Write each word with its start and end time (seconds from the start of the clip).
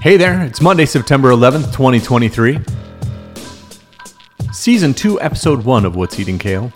Hey 0.00 0.16
there, 0.16 0.42
it's 0.42 0.60
Monday, 0.60 0.86
September 0.86 1.30
11th, 1.30 1.72
2023. 1.72 2.60
Season 4.52 4.94
2, 4.94 5.20
Episode 5.20 5.64
1 5.64 5.84
of 5.84 5.96
What's 5.96 6.20
Eating 6.20 6.38
Kale. 6.38 6.72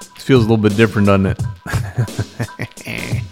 This 0.00 0.24
feels 0.24 0.44
a 0.44 0.48
little 0.48 0.56
bit 0.56 0.76
different, 0.76 1.06
doesn't 1.06 1.26
it? 1.26 1.40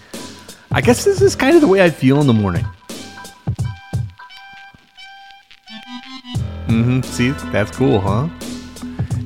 I 0.70 0.80
guess 0.80 1.04
this 1.04 1.20
is 1.20 1.34
kind 1.34 1.56
of 1.56 1.62
the 1.62 1.66
way 1.66 1.82
I 1.82 1.90
feel 1.90 2.20
in 2.20 2.28
the 2.28 2.32
morning. 2.32 2.64
Mm-hmm. 6.68 7.00
See, 7.02 7.30
that's 7.50 7.76
cool, 7.76 8.00
huh? 8.00 8.28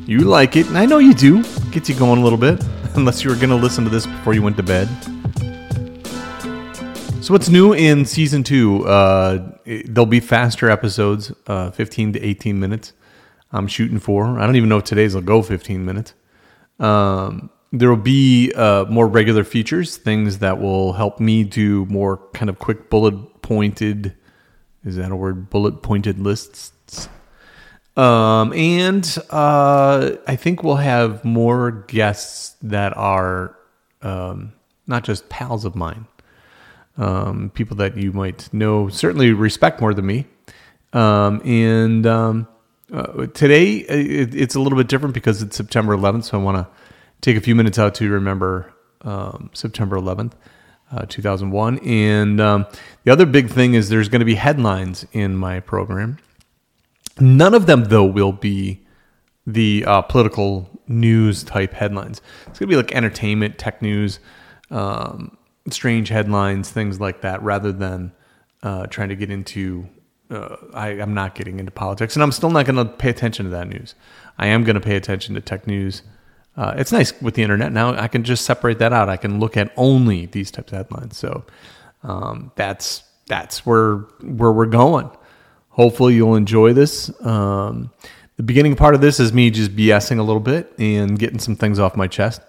You 0.06 0.20
like 0.20 0.56
it, 0.56 0.66
and 0.68 0.78
I 0.78 0.86
know 0.86 0.96
you 0.96 1.12
do. 1.12 1.42
Gets 1.70 1.90
you 1.90 1.94
going 1.96 2.18
a 2.18 2.22
little 2.22 2.38
bit, 2.38 2.64
unless 2.96 3.22
you 3.22 3.28
were 3.28 3.36
going 3.36 3.50
to 3.50 3.56
listen 3.56 3.84
to 3.84 3.90
this 3.90 4.06
before 4.06 4.32
you 4.32 4.40
went 4.40 4.56
to 4.56 4.62
bed. 4.62 4.88
So 7.24 7.32
what's 7.32 7.48
new 7.48 7.72
in 7.72 8.04
season 8.04 8.42
two? 8.44 8.86
Uh, 8.86 9.52
it- 9.64 9.94
there'll 9.94 10.04
be 10.04 10.20
faster 10.20 10.68
episodes, 10.68 11.32
uh, 11.46 11.70
15 11.70 12.12
to 12.12 12.20
18 12.22 12.60
minutes. 12.60 12.92
I'm 13.50 13.66
shooting 13.66 13.98
for. 13.98 14.38
I 14.38 14.44
don't 14.44 14.56
even 14.56 14.68
know 14.68 14.76
if 14.76 14.84
today's 14.84 15.14
will 15.14 15.22
go 15.22 15.40
15 15.40 15.86
minutes. 15.86 16.12
Um, 16.78 17.48
there 17.72 17.88
will 17.88 17.96
be 17.96 18.52
uh, 18.52 18.84
more 18.90 19.08
regular 19.08 19.42
features, 19.42 19.96
things 19.96 20.40
that 20.40 20.60
will 20.60 20.92
help 20.92 21.18
me 21.18 21.44
do 21.44 21.86
more 21.86 22.18
kind 22.34 22.50
of 22.50 22.58
quick 22.58 22.90
bullet 22.90 23.40
pointed. 23.40 24.12
Is 24.84 24.96
that 24.96 25.10
a 25.10 25.16
word? 25.16 25.48
Bullet 25.48 25.80
pointed 25.82 26.18
lists. 26.18 27.08
Um, 27.96 28.52
and 28.52 29.16
uh, 29.30 30.10
I 30.26 30.36
think 30.36 30.62
we'll 30.62 30.76
have 30.76 31.24
more 31.24 31.70
guests 31.70 32.56
that 32.60 32.94
are 32.98 33.56
um, 34.02 34.52
not 34.86 35.04
just 35.04 35.30
pals 35.30 35.64
of 35.64 35.74
mine 35.74 36.06
um, 36.96 37.50
people 37.54 37.76
that 37.78 37.96
you 37.96 38.12
might 38.12 38.52
know, 38.52 38.88
certainly 38.88 39.32
respect 39.32 39.80
more 39.80 39.94
than 39.94 40.06
me. 40.06 40.26
Um, 40.92 41.40
and 41.44 42.06
um, 42.06 42.48
uh, 42.92 43.26
today 43.26 43.76
it, 43.76 44.34
it's 44.34 44.54
a 44.54 44.60
little 44.60 44.78
bit 44.78 44.88
different 44.88 45.14
because 45.14 45.42
it's 45.42 45.56
September 45.56 45.96
11th, 45.96 46.24
so 46.24 46.38
I 46.38 46.42
want 46.42 46.58
to 46.58 46.68
take 47.20 47.36
a 47.36 47.40
few 47.40 47.54
minutes 47.54 47.78
out 47.78 47.94
to 47.96 48.10
remember 48.10 48.72
um, 49.02 49.50
September 49.52 49.96
11th, 49.96 50.32
uh, 50.92 51.06
2001. 51.08 51.78
And 51.80 52.40
um, 52.40 52.66
the 53.04 53.12
other 53.12 53.26
big 53.26 53.50
thing 53.50 53.74
is 53.74 53.88
there's 53.88 54.08
going 54.08 54.20
to 54.20 54.26
be 54.26 54.36
headlines 54.36 55.06
in 55.12 55.36
my 55.36 55.60
program. 55.60 56.18
None 57.20 57.54
of 57.54 57.66
them, 57.66 57.84
though, 57.84 58.04
will 58.04 58.32
be 58.32 58.84
the 59.46 59.84
uh, 59.86 60.02
political 60.02 60.68
news 60.88 61.44
type 61.44 61.74
headlines. 61.74 62.20
It's 62.46 62.58
going 62.58 62.68
to 62.68 62.76
be 62.76 62.76
like 62.76 62.94
entertainment, 62.94 63.58
tech 63.58 63.82
news, 63.82 64.18
um, 64.70 65.36
strange 65.70 66.08
headlines, 66.08 66.70
things 66.70 67.00
like 67.00 67.22
that, 67.22 67.42
rather 67.42 67.72
than 67.72 68.12
uh, 68.62 68.86
trying 68.86 69.08
to 69.10 69.16
get 69.16 69.30
into. 69.30 69.88
Uh, 70.30 70.56
I, 70.72 70.88
I'm 70.88 71.12
not 71.12 71.34
getting 71.34 71.60
into 71.60 71.70
politics, 71.70 72.16
and 72.16 72.22
I'm 72.22 72.32
still 72.32 72.50
not 72.50 72.66
going 72.66 72.76
to 72.76 72.86
pay 72.86 73.10
attention 73.10 73.44
to 73.44 73.50
that 73.50 73.68
news. 73.68 73.94
I 74.38 74.48
am 74.48 74.64
going 74.64 74.74
to 74.74 74.80
pay 74.80 74.96
attention 74.96 75.34
to 75.34 75.40
tech 75.40 75.66
news. 75.66 76.02
Uh, 76.56 76.74
it's 76.76 76.92
nice 76.92 77.20
with 77.20 77.34
the 77.34 77.42
internet 77.42 77.72
now. 77.72 77.94
I 77.94 78.08
can 78.08 78.24
just 78.24 78.44
separate 78.44 78.78
that 78.78 78.92
out. 78.92 79.08
I 79.08 79.16
can 79.16 79.38
look 79.38 79.56
at 79.56 79.72
only 79.76 80.26
these 80.26 80.50
types 80.50 80.72
of 80.72 80.78
headlines. 80.78 81.16
So 81.16 81.44
um, 82.02 82.52
that's 82.56 83.02
that's 83.26 83.66
where 83.66 83.96
where 84.22 84.52
we're 84.52 84.66
going. 84.66 85.10
Hopefully, 85.70 86.14
you'll 86.14 86.36
enjoy 86.36 86.72
this. 86.72 87.10
Um, 87.24 87.90
the 88.36 88.42
beginning 88.42 88.76
part 88.76 88.94
of 88.94 89.00
this 89.00 89.20
is 89.20 89.32
me 89.32 89.50
just 89.50 89.74
BSing 89.74 90.18
a 90.18 90.22
little 90.22 90.40
bit 90.40 90.72
and 90.78 91.18
getting 91.18 91.38
some 91.38 91.56
things 91.56 91.78
off 91.78 91.96
my 91.96 92.06
chest. 92.06 92.40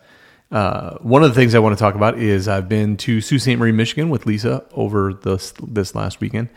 Uh, 0.52 0.98
one 1.00 1.24
of 1.24 1.30
the 1.30 1.36
things 1.36 1.56
I 1.56 1.60
want 1.60 1.78
to 1.78 1.82
talk 1.82 1.96
about 1.96 2.18
is 2.18 2.48
I've 2.48 2.70
been 2.70 2.98
to 2.98 3.20
Sault 3.20 3.42
Ste. 3.42 3.58
Marie, 3.58 3.72
Michigan 3.72 4.10
with 4.10 4.26
Lisa 4.26 4.66
over 4.74 5.14
this 5.14 5.54
this 5.68 5.96
last 5.96 6.22
weekend. 6.22 6.50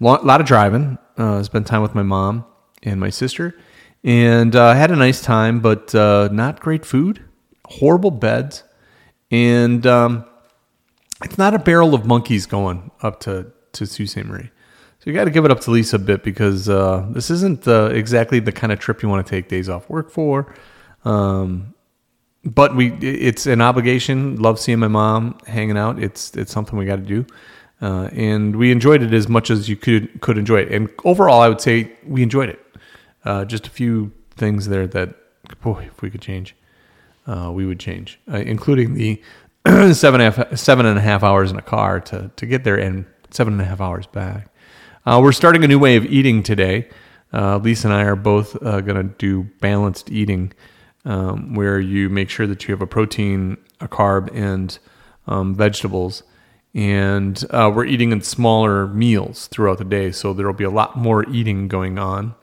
A 0.00 0.04
lot 0.04 0.40
of 0.40 0.46
driving. 0.46 0.98
Uh, 1.16 1.42
spent 1.42 1.66
time 1.66 1.82
with 1.82 1.94
my 1.94 2.02
mom 2.02 2.44
and 2.82 2.98
my 3.00 3.10
sister, 3.10 3.54
and 4.04 4.56
uh, 4.56 4.74
had 4.74 4.90
a 4.90 4.96
nice 4.96 5.20
time, 5.20 5.60
but 5.60 5.94
uh, 5.94 6.28
not 6.32 6.60
great 6.60 6.86
food, 6.86 7.22
horrible 7.66 8.10
beds, 8.10 8.62
and 9.30 9.86
um, 9.86 10.24
it's 11.22 11.36
not 11.36 11.54
a 11.54 11.58
barrel 11.58 11.94
of 11.94 12.06
monkeys 12.06 12.46
going 12.46 12.90
up 13.02 13.20
to 13.20 13.52
to 13.72 13.86
Sault 13.86 14.08
Ste. 14.08 14.24
Marie. 14.24 14.50
So 15.00 15.08
you 15.08 15.14
got 15.14 15.24
to 15.24 15.30
give 15.30 15.46
it 15.46 15.50
up 15.50 15.60
to 15.60 15.70
Lisa 15.70 15.96
a 15.96 15.98
bit 15.98 16.22
because 16.22 16.68
uh, 16.68 17.06
this 17.10 17.30
isn't 17.30 17.66
uh, 17.66 17.86
exactly 17.86 18.38
the 18.38 18.52
kind 18.52 18.70
of 18.70 18.78
trip 18.78 19.02
you 19.02 19.08
want 19.08 19.26
to 19.26 19.30
take 19.30 19.48
days 19.48 19.70
off 19.70 19.88
work 19.88 20.10
for. 20.10 20.54
Um, 21.06 21.74
but 22.44 22.74
we, 22.74 22.92
it's 22.94 23.46
an 23.46 23.60
obligation. 23.60 24.36
Love 24.36 24.58
seeing 24.58 24.78
my 24.78 24.88
mom 24.88 25.38
hanging 25.46 25.76
out. 25.76 26.02
It's 26.02 26.34
it's 26.36 26.52
something 26.52 26.78
we 26.78 26.86
got 26.86 26.96
to 26.96 27.02
do, 27.02 27.26
uh, 27.82 28.08
and 28.12 28.56
we 28.56 28.72
enjoyed 28.72 29.02
it 29.02 29.12
as 29.12 29.28
much 29.28 29.50
as 29.50 29.68
you 29.68 29.76
could 29.76 30.20
could 30.20 30.38
enjoy 30.38 30.60
it. 30.60 30.72
And 30.72 30.90
overall, 31.04 31.40
I 31.40 31.48
would 31.48 31.60
say 31.60 31.92
we 32.06 32.22
enjoyed 32.22 32.48
it. 32.48 32.60
Uh, 33.24 33.44
just 33.44 33.66
a 33.66 33.70
few 33.70 34.12
things 34.30 34.68
there 34.68 34.86
that, 34.86 35.14
boy, 35.60 35.88
if 35.92 36.00
we 36.00 36.10
could 36.10 36.22
change, 36.22 36.56
uh, 37.26 37.50
we 37.52 37.66
would 37.66 37.78
change, 37.78 38.18
uh, 38.32 38.38
including 38.38 38.94
the 38.94 39.20
seven 39.92 40.22
and 40.22 40.34
a 40.34 40.44
half, 40.44 40.58
seven 40.58 40.86
and 40.86 40.98
a 40.98 41.02
half 41.02 41.22
hours 41.22 41.50
in 41.50 41.58
a 41.58 41.62
car 41.62 42.00
to 42.00 42.30
to 42.36 42.46
get 42.46 42.64
there 42.64 42.78
and 42.78 43.04
seven 43.30 43.52
and 43.54 43.62
a 43.62 43.66
half 43.66 43.82
hours 43.82 44.06
back. 44.06 44.48
Uh, 45.04 45.20
we're 45.22 45.32
starting 45.32 45.62
a 45.62 45.68
new 45.68 45.78
way 45.78 45.96
of 45.96 46.06
eating 46.06 46.42
today. 46.42 46.88
Uh, 47.32 47.58
Lisa 47.58 47.86
and 47.86 47.94
I 47.94 48.02
are 48.04 48.16
both 48.16 48.58
going 48.60 48.96
to 48.96 49.04
do 49.04 49.44
balanced 49.60 50.10
eating, 50.10 50.52
um, 51.04 51.54
where 51.54 51.80
you 51.80 52.08
make 52.08 52.30
sure 52.30 52.46
that 52.46 52.66
you 52.66 52.72
have 52.74 52.82
a 52.82 52.86
protein, 52.86 53.56
a 53.80 53.88
carb, 53.88 54.30
and 54.34 54.78
um, 55.26 55.54
vegetables. 55.54 56.22
And 56.74 57.44
uh, 57.50 57.70
we're 57.74 57.86
eating 57.86 58.12
in 58.12 58.22
smaller 58.22 58.86
meals 58.86 59.48
throughout 59.48 59.78
the 59.78 59.84
day, 59.84 60.12
so 60.12 60.32
there 60.32 60.46
will 60.46 60.52
be 60.54 60.64
a 60.64 60.70
lot 60.70 60.96
more 60.96 61.28
eating 61.28 61.66
going 61.68 61.98
on. 61.98 62.34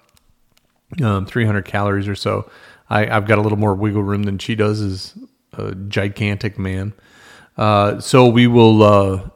Um, 1.02 1.26
300 1.26 1.66
calories 1.66 2.08
or 2.08 2.16
so. 2.16 2.50
I, 2.90 3.08
I've 3.08 3.26
got 3.28 3.38
a 3.38 3.42
little 3.42 3.58
more 3.58 3.74
wiggle 3.76 4.04
room 4.04 4.24
than 4.24 4.38
she 4.38 4.56
does. 4.56 4.80
Is 4.82 5.14
a 5.54 5.76
gigantic 5.76 6.58
man. 6.58 6.94
Uh, 7.58 8.00
so 8.00 8.28
we 8.28 8.48
will. 8.48 8.84
Uh, 8.84 9.30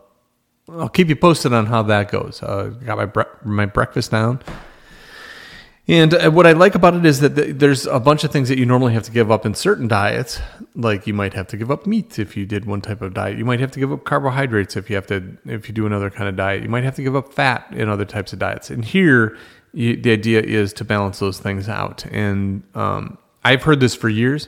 I'll 0.69 0.89
keep 0.89 1.09
you 1.09 1.15
posted 1.15 1.51
on 1.53 1.65
how 1.65 1.83
that 1.83 2.11
goes. 2.11 2.41
Uh, 2.41 2.67
got 2.85 2.97
my 2.97 3.05
bre- 3.05 3.21
my 3.43 3.65
breakfast 3.65 4.11
down, 4.11 4.41
and 5.91 6.13
uh, 6.13 6.31
what 6.31 6.47
I 6.47 6.53
like 6.53 6.73
about 6.73 6.93
it 6.93 7.05
is 7.05 7.19
that 7.19 7.59
there's 7.59 7.85
a 7.85 7.99
bunch 7.99 8.23
of 8.23 8.31
things 8.31 8.47
that 8.47 8.57
you 8.57 8.65
normally 8.65 8.93
have 8.93 9.03
to 9.03 9.11
give 9.11 9.29
up 9.29 9.45
in 9.45 9.53
certain 9.53 9.89
diets. 9.89 10.39
Like 10.73 11.05
you 11.05 11.13
might 11.13 11.33
have 11.33 11.47
to 11.47 11.57
give 11.57 11.69
up 11.69 11.85
meat 11.85 12.17
if 12.17 12.37
you 12.37 12.45
did 12.45 12.63
one 12.63 12.79
type 12.79 13.01
of 13.01 13.13
diet. 13.13 13.37
You 13.37 13.43
might 13.43 13.59
have 13.59 13.71
to 13.71 13.79
give 13.81 13.91
up 13.91 14.05
carbohydrates 14.05 14.77
if 14.77 14.89
you 14.89 14.95
have 14.95 15.05
to 15.07 15.37
if 15.45 15.67
you 15.67 15.75
do 15.75 15.85
another 15.85 16.09
kind 16.09 16.29
of 16.29 16.37
diet. 16.37 16.63
You 16.63 16.69
might 16.69 16.85
have 16.85 16.95
to 16.95 17.03
give 17.03 17.13
up 17.13 17.33
fat 17.33 17.67
in 17.71 17.89
other 17.89 18.05
types 18.05 18.31
of 18.31 18.39
diets. 18.39 18.69
And 18.69 18.85
here, 18.85 19.37
you, 19.73 19.97
the 19.97 20.13
idea 20.13 20.41
is 20.41 20.71
to 20.73 20.85
balance 20.85 21.19
those 21.19 21.39
things 21.39 21.67
out. 21.67 22.05
And 22.05 22.63
um, 22.73 23.17
I've 23.43 23.63
heard 23.63 23.81
this 23.81 23.93
for 23.93 24.07
years. 24.07 24.47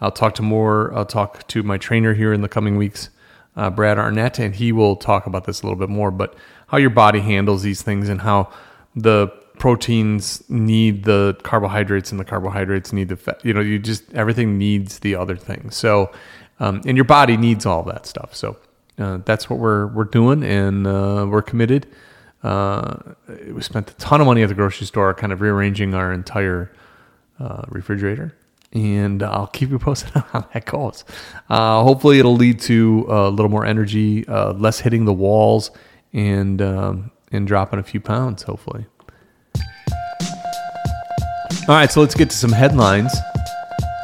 I'll 0.00 0.10
talk 0.10 0.34
to 0.34 0.42
more. 0.42 0.92
I'll 0.96 1.06
talk 1.06 1.46
to 1.46 1.62
my 1.62 1.78
trainer 1.78 2.12
here 2.12 2.32
in 2.32 2.40
the 2.40 2.48
coming 2.48 2.76
weeks 2.76 3.08
uh, 3.54 3.70
Brad 3.70 3.98
Arnett, 3.98 4.40
and 4.40 4.54
he 4.54 4.72
will 4.72 4.96
talk 4.96 5.26
about 5.26 5.44
this 5.44 5.62
a 5.62 5.66
little 5.66 5.78
bit 5.78 5.88
more. 5.88 6.10
But 6.10 6.34
how 6.66 6.78
your 6.78 6.90
body 6.90 7.20
handles 7.20 7.62
these 7.62 7.82
things 7.82 8.08
and 8.08 8.22
how 8.22 8.50
the 8.96 9.28
proteins 9.62 10.42
need 10.50 11.04
the 11.04 11.38
carbohydrates 11.44 12.10
and 12.10 12.18
the 12.18 12.24
carbohydrates 12.24 12.92
need 12.92 13.08
the 13.08 13.16
fat. 13.16 13.40
You 13.44 13.54
know, 13.54 13.60
you 13.60 13.78
just 13.78 14.12
everything 14.12 14.58
needs 14.58 14.98
the 14.98 15.14
other 15.14 15.36
thing. 15.36 15.70
So, 15.70 16.10
um, 16.58 16.82
and 16.84 16.96
your 16.96 17.04
body 17.04 17.36
needs 17.36 17.64
all 17.64 17.84
that 17.84 18.04
stuff. 18.04 18.34
So 18.34 18.56
uh, 18.98 19.18
that's 19.24 19.48
what 19.48 19.60
we're 19.60 19.86
we're 19.86 20.02
doing, 20.02 20.42
and 20.42 20.84
uh, 20.84 21.28
we're 21.30 21.42
committed. 21.42 21.86
Uh, 22.42 23.14
we 23.52 23.62
spent 23.62 23.88
a 23.88 23.94
ton 23.98 24.20
of 24.20 24.26
money 24.26 24.42
at 24.42 24.48
the 24.48 24.56
grocery 24.56 24.84
store, 24.84 25.14
kind 25.14 25.32
of 25.32 25.40
rearranging 25.40 25.94
our 25.94 26.12
entire 26.12 26.72
uh, 27.38 27.62
refrigerator 27.68 28.34
and 28.72 29.22
I'll 29.22 29.46
keep 29.46 29.70
you 29.70 29.78
posted 29.78 30.10
on 30.16 30.22
how 30.22 30.40
that 30.40 30.64
goes. 30.64 31.04
Uh, 31.48 31.84
hopefully, 31.84 32.18
it'll 32.18 32.34
lead 32.34 32.58
to 32.62 33.06
a 33.08 33.30
little 33.30 33.50
more 33.50 33.64
energy, 33.64 34.26
uh, 34.26 34.54
less 34.54 34.80
hitting 34.80 35.04
the 35.04 35.12
walls, 35.12 35.70
and 36.12 36.60
um, 36.60 37.12
and 37.30 37.46
dropping 37.46 37.78
a 37.78 37.84
few 37.84 38.00
pounds. 38.00 38.42
Hopefully. 38.42 38.86
All 41.68 41.76
right, 41.76 41.88
so 41.88 42.00
let's 42.00 42.16
get 42.16 42.28
to 42.28 42.36
some 42.36 42.50
headlines. 42.50 43.14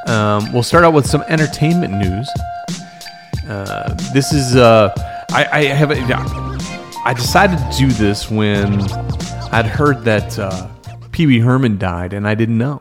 Um, 0.07 0.53
we'll 0.53 0.63
start 0.63 0.85
out 0.85 0.95
with 0.95 1.09
some 1.09 1.23
entertainment 1.23 1.93
news. 1.93 2.31
Uh, 3.49 3.95
this 4.13 4.33
is 4.33 4.55
uh, 4.55 4.93
I, 5.33 5.49
I 5.51 5.65
have 5.65 5.91
a, 5.91 5.97
I 7.05 7.15
decided 7.15 7.59
to 7.59 7.77
do 7.77 7.89
this 7.89 8.31
when 8.31 8.81
I'd 9.51 9.67
heard 9.67 10.05
that 10.05 10.39
uh, 10.39 10.69
Pee 11.11 11.27
Wee 11.27 11.41
Herman 11.41 11.79
died, 11.79 12.13
and 12.13 12.29
I 12.29 12.37
didn't 12.37 12.59
know. 12.59 12.81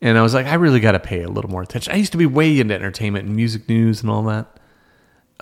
And 0.00 0.16
I 0.16 0.22
was 0.22 0.32
like, 0.32 0.46
I 0.46 0.54
really 0.54 0.80
got 0.80 0.92
to 0.92 0.98
pay 0.98 1.22
a 1.22 1.28
little 1.28 1.50
more 1.50 1.60
attention. 1.60 1.92
I 1.92 1.96
used 1.96 2.12
to 2.12 2.18
be 2.18 2.24
way 2.24 2.58
into 2.60 2.74
entertainment 2.74 3.26
and 3.26 3.36
music 3.36 3.68
news 3.68 4.00
and 4.00 4.10
all 4.10 4.22
that. 4.22 4.58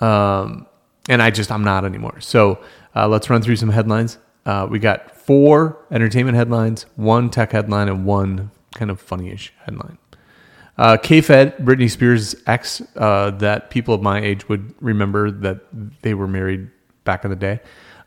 Um, 0.05 0.67
and 1.07 1.23
I 1.23 1.31
just, 1.31 1.53
I'm 1.53 1.63
not 1.63 1.85
anymore. 1.85 2.19
So 2.19 2.61
uh, 2.93 3.07
let's 3.07 3.29
run 3.29 3.41
through 3.41 3.55
some 3.55 3.69
headlines. 3.69 4.17
Uh, 4.49 4.65
we 4.65 4.79
got 4.79 5.11
four 5.11 5.77
entertainment 5.91 6.35
headlines, 6.35 6.87
one 6.95 7.29
tech 7.29 7.51
headline, 7.51 7.87
and 7.87 8.03
one 8.03 8.49
kind 8.73 8.89
of 8.89 8.99
funny-ish 8.99 9.53
headline. 9.63 9.99
Uh, 10.75 10.97
K-Fed, 10.97 11.57
Britney 11.57 11.87
Spears' 11.87 12.35
ex, 12.47 12.81
uh, 12.95 13.29
that 13.29 13.69
people 13.69 13.93
of 13.93 14.01
my 14.01 14.19
age 14.19 14.49
would 14.49 14.73
remember 14.81 15.29
that 15.29 15.59
they 16.01 16.15
were 16.15 16.27
married 16.27 16.71
back 17.03 17.23
in 17.23 17.29
the 17.29 17.35
day. 17.35 17.59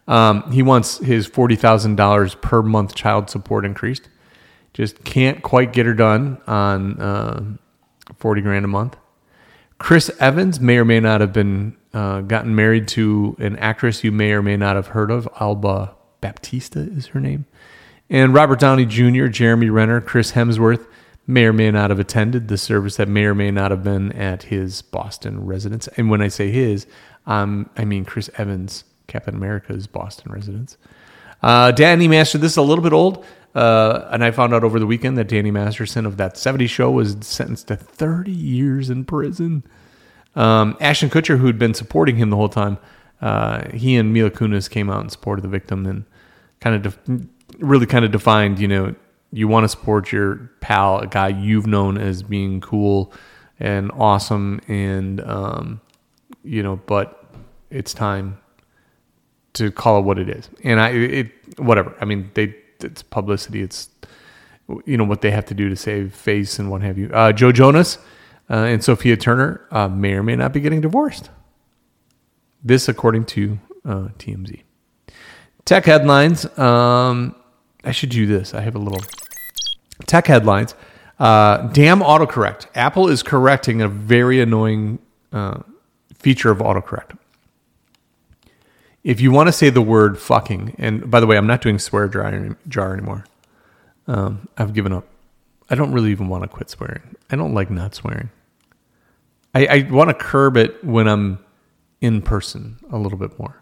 Um, 0.09 0.51
he 0.51 0.63
wants 0.63 0.99
his 0.99 1.29
forty 1.29 1.55
thousand 1.55 1.95
dollars 1.95 2.35
per 2.35 2.61
month 2.61 2.97
child 2.97 3.31
support 3.31 3.65
increased. 3.65 4.09
Just 4.75 5.05
can't 5.05 5.45
quite 5.45 5.73
get 5.73 5.87
her 5.87 5.95
done 5.95 6.39
on 6.49 7.01
uh, 7.01 7.45
forty 8.17 8.41
grand 8.41 8.65
a 8.65 8.69
month. 8.69 8.97
Chris 9.79 10.11
Evans 10.19 10.59
may 10.59 10.77
or 10.77 10.85
may 10.85 10.99
not 10.99 11.21
have 11.21 11.33
been 11.33 11.77
uh, 11.95 12.23
gotten 12.23 12.57
married 12.57 12.89
to 12.89 13.37
an 13.39 13.57
actress 13.59 14.03
you 14.03 14.11
may 14.11 14.33
or 14.33 14.43
may 14.43 14.57
not 14.57 14.75
have 14.75 14.89
heard 14.89 15.13
of. 15.13 15.29
Alba 15.39 15.95
Baptista 16.23 16.81
is 16.81 17.09
her 17.09 17.21
name. 17.21 17.45
And 18.09 18.33
Robert 18.33 18.61
Downey 18.61 18.87
Jr., 18.87 19.27
Jeremy 19.27 19.69
Renner, 19.69 20.01
Chris 20.01 20.33
Hemsworth 20.33 20.87
may 21.27 21.45
or 21.45 21.53
may 21.53 21.71
not 21.71 21.91
have 21.91 21.99
attended 21.99 22.49
the 22.49 22.59
service 22.59 22.97
that 22.97 23.09
may 23.09 23.25
or 23.25 23.35
may 23.35 23.51
not 23.51 23.71
have 23.71 23.85
been 23.85 24.13
at 24.13 24.45
his 24.45 24.83
Boston 24.83 25.45
residence. 25.45 25.89
And 25.97 26.11
when 26.11 26.21
I 26.21 26.29
say 26.29 26.51
his, 26.51 26.87
um, 27.27 27.71
I 27.77 27.85
mean 27.85 28.05
Chris 28.05 28.31
Evans, 28.39 28.85
Captain 29.07 29.35
America's 29.35 29.87
Boston 29.87 30.33
residence. 30.33 30.77
Uh, 31.43 31.73
Danny 31.73 32.09
Master, 32.09 32.39
this 32.39 32.53
is 32.53 32.57
a 32.57 32.63
little 32.63 32.85
bit 32.85 32.93
old, 32.93 33.25
uh, 33.55 34.09
and 34.11 34.25
I 34.25 34.31
found 34.31 34.55
out 34.55 34.65
over 34.65 34.79
the 34.79 34.87
weekend 34.87 35.19
that 35.19 35.29
Danny 35.29 35.51
Masterson 35.51 36.07
of 36.07 36.17
that 36.17 36.37
70 36.37 36.67
show 36.67 36.91
was 36.91 37.17
sentenced 37.21 37.69
to 37.69 37.77
30 37.77 38.31
years 38.31 38.91
in 38.91 39.05
prison. 39.05 39.65
Um, 40.35 40.77
Ashton 40.81 41.11
Kutcher, 41.11 41.39
who'd 41.39 41.59
been 41.59 41.75
supporting 41.75 42.17
him 42.17 42.31
the 42.31 42.37
whole 42.37 42.49
time, 42.49 42.79
uh, 43.21 43.71
he 43.71 43.97
and 43.97 44.13
Mila 44.13 44.31
Kunis 44.31 44.69
came 44.69 44.91
out 44.91 45.03
in 45.03 45.09
support 45.09 45.39
of 45.39 45.43
the 45.43 45.49
victim 45.49 45.87
and 45.87 46.05
kind 46.63 46.77
of 46.77 46.83
def- 46.83 47.29
really 47.59 47.87
kind 47.87 48.05
of 48.05 48.13
defined, 48.13 48.59
you 48.61 48.69
know, 48.69 48.95
you 49.33 49.49
want 49.49 49.65
to 49.65 49.69
support 49.69 50.13
your 50.13 50.51
pal, 50.61 51.01
a 51.01 51.07
guy 51.07 51.29
you've 51.29 51.67
known 51.67 51.99
as 51.99 52.23
being 52.23 52.61
cool 52.61 53.13
and 53.59 53.91
awesome, 53.93 54.61
and 54.69 55.21
um, 55.23 55.81
you 56.45 56.63
know, 56.63 56.77
but 56.87 57.25
it's 57.71 57.93
time 57.93 58.39
to 59.55 59.71
call 59.71 59.99
it 59.99 60.03
what 60.03 60.19
it 60.19 60.29
is. 60.29 60.49
And 60.63 60.81
I, 60.81 60.91
it, 60.91 61.59
whatever. 61.59 61.95
I 62.01 62.05
mean, 62.05 62.31
they, 62.35 62.55
it's 62.81 63.03
publicity. 63.03 63.63
It's 63.63 63.89
you 64.85 64.97
know 64.97 65.05
what 65.05 65.21
they 65.21 65.31
have 65.31 65.47
to 65.47 65.55
do 65.55 65.69
to 65.69 65.77
save 65.77 66.15
face 66.15 66.59
and 66.59 66.71
what 66.71 66.83
have 66.83 66.97
you. 66.97 67.11
Uh, 67.13 67.33
Joe 67.33 67.53
Jonas 67.53 67.99
uh, 68.51 68.55
and 68.55 68.85
Sophia 68.85 69.17
Turner 69.17 69.67
uh, 69.71 69.89
may 69.89 70.15
or 70.15 70.23
may 70.23 70.37
not 70.37 70.53
be 70.53 70.61
getting 70.61 70.81
divorced. 70.81 71.31
This, 72.63 72.89
according 72.89 73.25
to 73.27 73.59
uh, 73.85 74.09
TMZ. 74.19 74.63
Tech 75.65 75.85
headlines. 75.85 76.47
Um, 76.59 77.35
I 77.85 77.93
should 77.93 78.11
do 78.11 78.27
this. 78.27 78.55
I 78.55 78.61
have 78.63 78.75
a 78.75 78.79
little 78.79 79.03
tech 80.07 80.27
headlines. 80.27 80.75
Uh, 81.19 81.69
damn 81.69 82.01
autocorrect. 82.01 82.67
Apple 82.75 83.09
is 83.09 83.23
correcting 83.23 83.81
a 83.81 83.89
very 83.89 84.41
annoying 84.41 84.99
uh, 85.33 85.61
feature 86.15 86.51
of 86.51 86.59
autocorrect. 86.59 87.17
If 89.05 89.21
you 89.21 89.33
want 89.33 89.49
to 89.49 89.53
say 89.53 89.71
the 89.71 89.83
word 89.83 90.19
fucking, 90.19 90.77
and 90.79 91.11
by 91.11 91.21
the 91.21 91.27
way, 91.27 91.37
I'm 91.37 91.47
not 91.47 91.61
doing 91.61 91.79
swear 91.79 92.09
jar, 92.09 92.57
jar 92.69 92.93
anymore. 92.93 93.25
Um, 94.07 94.49
I've 94.57 94.75
given 94.75 94.93
up. 94.93 95.07
I 95.71 95.75
don't 95.75 95.93
really 95.93 96.11
even 96.11 96.29
want 96.29 96.43
to 96.43 96.49
quit 96.49 96.71
swearing. 96.71 97.17
I 97.31 97.37
don't 97.37 97.55
like 97.55 97.71
not 97.71 97.95
swearing. 97.95 98.31
I, 99.55 99.67
I 99.67 99.89
want 99.91 100.11
to 100.11 100.15
curb 100.15 100.57
it 100.57 100.85
when 100.85 101.09
I'm 101.09 101.39
in 102.01 102.23
person 102.23 102.79
a 102.91 102.99
little 102.99 103.19
bit 103.19 103.39
more. 103.39 103.62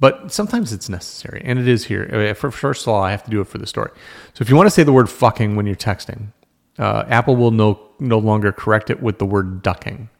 But 0.00 0.32
sometimes 0.32 0.72
it's 0.72 0.88
necessary, 0.88 1.40
and 1.44 1.58
it 1.58 1.68
is 1.68 1.84
here. 1.84 2.34
For 2.34 2.50
first 2.50 2.82
of 2.82 2.88
all, 2.88 3.02
I 3.02 3.12
have 3.12 3.24
to 3.24 3.30
do 3.30 3.40
it 3.40 3.46
for 3.46 3.58
the 3.58 3.66
story. 3.66 3.90
So 4.34 4.42
if 4.42 4.50
you 4.50 4.56
want 4.56 4.66
to 4.66 4.70
say 4.70 4.82
the 4.82 4.92
word 4.92 5.08
fucking 5.08 5.54
when 5.54 5.66
you're 5.66 5.76
texting, 5.76 6.32
uh, 6.78 7.04
Apple 7.08 7.36
will 7.36 7.52
no 7.52 7.80
no 8.00 8.18
longer 8.18 8.52
correct 8.52 8.90
it 8.90 9.00
with 9.00 9.18
the 9.18 9.24
word 9.24 9.62
ducking. 9.62 10.10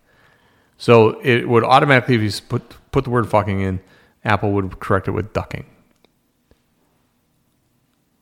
So 0.79 1.21
it 1.23 1.49
would 1.49 1.65
automatically, 1.65 2.15
if 2.15 2.23
you 2.23 2.31
put 2.49 2.63
put 2.93 3.05
the 3.05 3.11
word 3.11 3.29
fucking 3.29 3.61
in, 3.61 3.81
Apple 4.25 4.53
would 4.53 4.79
correct 4.79 5.09
it 5.09 5.11
with 5.11 5.33
ducking, 5.33 5.67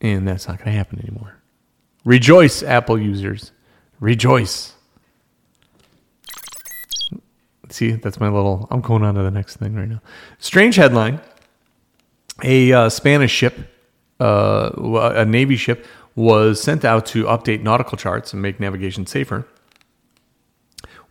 and 0.01 0.27
that's 0.27 0.49
not 0.49 0.59
going 0.59 0.73
to 0.73 0.73
happen 0.73 0.99
anymore. 1.01 1.37
Rejoice, 2.05 2.63
Apple 2.63 2.99
users, 2.99 3.53
rejoice. 4.01 4.75
See, 7.69 7.93
that's 7.93 8.19
my 8.21 8.29
little. 8.29 8.67
I'm 8.71 8.81
going 8.81 9.03
on 9.03 9.15
to 9.15 9.23
the 9.23 9.31
next 9.31 9.57
thing 9.57 9.75
right 9.75 9.89
now. 9.89 10.03
Strange 10.39 10.77
headline 10.77 11.21
a 12.43 12.73
uh, 12.73 12.89
Spanish 12.89 13.33
ship, 13.33 13.57
uh, 14.21 14.71
a 15.15 15.25
Navy 15.25 15.57
ship, 15.57 15.87
was 16.15 16.61
sent 16.61 16.85
out 16.85 17.07
to 17.07 17.25
update 17.25 17.63
nautical 17.63 17.97
charts 17.97 18.33
and 18.33 18.43
make 18.43 18.61
navigation 18.61 19.07
safer. 19.07 19.47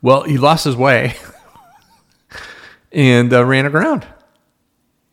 Well, 0.02 0.24
he 0.24 0.38
lost 0.38 0.66
his 0.66 0.76
way 0.76 1.16
and 2.92 3.32
uh, 3.34 3.46
ran 3.46 3.66
aground 3.66 4.06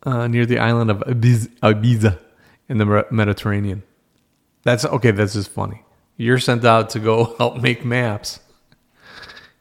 uh, 0.03 0.27
near 0.27 0.45
the 0.45 0.59
island 0.59 0.91
of 0.91 0.99
Ibiza 0.99 2.19
in 2.67 2.77
the 2.77 3.05
Mediterranean. 3.11 3.83
That's 4.63 4.85
okay. 4.85 5.11
That's 5.11 5.33
just 5.33 5.49
funny. 5.49 5.83
You're 6.17 6.39
sent 6.39 6.65
out 6.65 6.89
to 6.91 6.99
go 6.99 7.35
help 7.37 7.61
make 7.61 7.85
maps. 7.85 8.39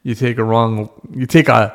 You 0.03 0.15
take 0.15 0.39
a 0.39 0.45
wrong. 0.45 0.91
You 1.13 1.27
take 1.27 1.49
a. 1.49 1.75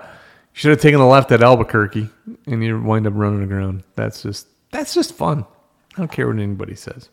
You 0.53 0.59
should 0.59 0.71
have 0.71 0.81
taken 0.81 0.99
the 0.99 1.05
left 1.05 1.31
at 1.31 1.41
Albuquerque, 1.41 2.09
and 2.45 2.63
you 2.63 2.79
wind 2.79 3.07
up 3.07 3.13
running 3.15 3.41
aground. 3.41 3.83
That's 3.95 4.21
just 4.21 4.47
that's 4.73 4.93
just 4.93 5.13
fun. 5.13 5.45
I 5.95 5.99
don't 5.99 6.11
care 6.11 6.27
what 6.27 6.37
anybody 6.37 6.75
says. 6.75 7.09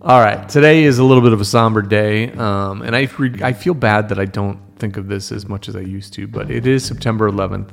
All 0.00 0.20
right, 0.20 0.48
today 0.48 0.84
is 0.84 0.98
a 0.98 1.04
little 1.04 1.22
bit 1.22 1.32
of 1.32 1.40
a 1.40 1.44
somber 1.44 1.82
day, 1.82 2.30
um, 2.32 2.82
and 2.82 2.94
I 2.94 3.08
I 3.42 3.52
feel 3.52 3.74
bad 3.74 4.08
that 4.10 4.18
I 4.20 4.26
don't 4.26 4.60
think 4.78 4.96
of 4.96 5.08
this 5.08 5.32
as 5.32 5.48
much 5.48 5.68
as 5.68 5.74
I 5.74 5.80
used 5.80 6.12
to. 6.14 6.28
But 6.28 6.52
it 6.52 6.68
is 6.68 6.84
September 6.84 7.28
11th, 7.28 7.70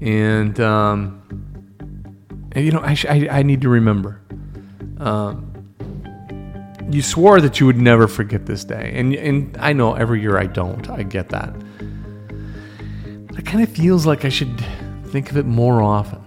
and 0.00 0.58
um, 0.58 1.22
you 2.56 2.72
know 2.72 2.80
I, 2.80 2.96
I, 3.08 3.28
I 3.30 3.42
need 3.42 3.60
to 3.60 3.68
remember. 3.68 4.22
Um, 4.98 5.50
you 6.90 7.02
swore 7.02 7.42
that 7.42 7.60
you 7.60 7.66
would 7.66 7.78
never 7.78 8.08
forget 8.08 8.46
this 8.46 8.64
day, 8.64 8.92
and 8.94 9.14
and 9.14 9.54
I 9.58 9.74
know 9.74 9.92
every 9.92 10.22
year 10.22 10.38
I 10.38 10.46
don't. 10.46 10.88
I 10.88 11.02
get 11.02 11.28
that. 11.28 11.52
But 13.26 13.38
it 13.38 13.44
kind 13.44 13.62
of 13.62 13.68
feels 13.68 14.06
like 14.06 14.24
I 14.24 14.30
should 14.30 14.58
think 15.08 15.30
of 15.30 15.36
it 15.36 15.44
more 15.44 15.82
often. 15.82 16.23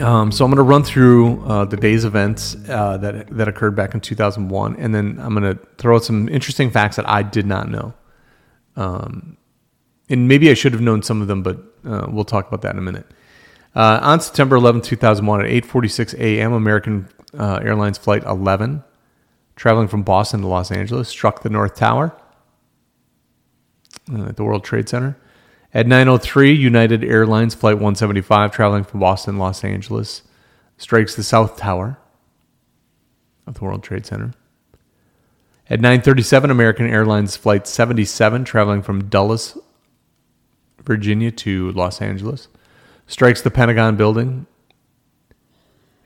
Um, 0.00 0.32
so 0.32 0.44
I'm 0.44 0.50
going 0.50 0.56
to 0.56 0.62
run 0.62 0.84
through 0.84 1.44
uh, 1.44 1.64
the 1.64 1.76
day's 1.76 2.04
events 2.04 2.56
uh, 2.68 2.96
that 2.98 3.28
that 3.36 3.48
occurred 3.48 3.76
back 3.76 3.94
in 3.94 4.00
2001, 4.00 4.76
and 4.76 4.94
then 4.94 5.18
I'm 5.20 5.34
going 5.34 5.56
to 5.56 5.62
throw 5.76 5.96
out 5.96 6.04
some 6.04 6.28
interesting 6.28 6.70
facts 6.70 6.96
that 6.96 7.08
I 7.08 7.22
did 7.22 7.46
not 7.46 7.68
know. 7.68 7.94
Um, 8.76 9.36
and 10.08 10.28
maybe 10.28 10.50
I 10.50 10.54
should 10.54 10.72
have 10.72 10.80
known 10.80 11.02
some 11.02 11.20
of 11.20 11.28
them, 11.28 11.42
but 11.42 11.58
uh, 11.84 12.06
we'll 12.08 12.24
talk 12.24 12.48
about 12.48 12.62
that 12.62 12.72
in 12.72 12.78
a 12.78 12.82
minute. 12.82 13.06
Uh, 13.74 13.98
on 14.02 14.20
September 14.20 14.56
11, 14.56 14.82
2001, 14.82 15.40
at 15.40 15.46
8:46 15.46 16.18
a.m., 16.18 16.52
American 16.52 17.08
uh, 17.38 17.60
Airlines 17.62 17.98
Flight 17.98 18.22
11, 18.24 18.84
traveling 19.56 19.88
from 19.88 20.02
Boston 20.02 20.42
to 20.42 20.46
Los 20.46 20.70
Angeles, 20.70 21.08
struck 21.08 21.42
the 21.42 21.50
North 21.50 21.74
Tower 21.74 22.14
uh, 24.12 24.26
at 24.26 24.36
the 24.36 24.44
World 24.44 24.64
Trade 24.64 24.88
Center. 24.88 25.16
At 25.74 25.86
9:03, 25.86 26.54
United 26.54 27.02
Airlines 27.02 27.54
flight 27.54 27.76
175 27.76 28.52
traveling 28.52 28.84
from 28.84 29.00
Boston 29.00 29.38
Los 29.38 29.64
Angeles 29.64 30.22
strikes 30.76 31.14
the 31.14 31.22
South 31.22 31.56
Tower 31.56 31.98
of 33.46 33.54
the 33.54 33.64
World 33.64 33.82
Trade 33.82 34.04
Center. 34.04 34.32
At 35.70 35.80
9:37, 35.80 36.50
American 36.50 36.86
Airlines 36.86 37.36
flight 37.36 37.66
77 37.66 38.44
traveling 38.44 38.82
from 38.82 39.08
Dulles, 39.08 39.56
Virginia 40.84 41.30
to 41.30 41.72
Los 41.72 42.02
Angeles 42.02 42.48
strikes 43.06 43.40
the 43.40 43.50
Pentagon 43.50 43.96
building. 43.96 44.46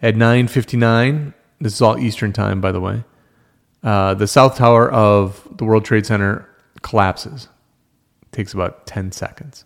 At 0.00 0.14
9:59, 0.14 1.34
this 1.60 1.74
is 1.74 1.82
all 1.82 1.98
Eastern 1.98 2.32
time 2.32 2.60
by 2.60 2.70
the 2.70 2.80
way. 2.80 3.02
Uh, 3.82 4.14
the 4.14 4.28
South 4.28 4.56
Tower 4.56 4.88
of 4.90 5.48
the 5.56 5.64
World 5.64 5.84
Trade 5.84 6.06
Center 6.06 6.48
collapses 6.82 7.48
takes 8.36 8.52
about 8.52 8.86
10 8.86 9.12
seconds. 9.12 9.64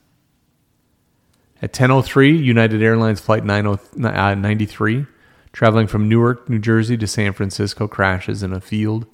At 1.61 1.73
10:03, 1.73 2.43
United 2.43 2.83
Airlines 2.83 3.21
flight 3.21 3.45
93 3.45 5.07
traveling 5.53 5.89
from 5.89 6.09
Newark, 6.09 6.49
New 6.49 6.61
Jersey 6.61 6.97
to 6.97 7.07
San 7.07 7.33
Francisco 7.33 7.89
crashes 7.89 8.43
in 8.43 8.53
a 8.53 8.61
field 8.61 9.07